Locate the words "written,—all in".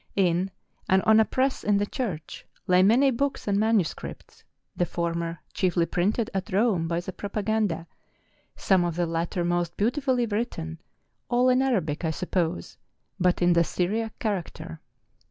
10.25-11.61